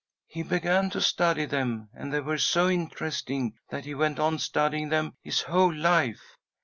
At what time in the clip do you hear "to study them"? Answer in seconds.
0.89-1.89